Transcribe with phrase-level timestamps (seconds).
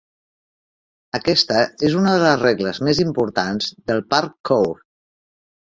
[1.17, 4.79] Aquesta és una de les regles més importants del parkour.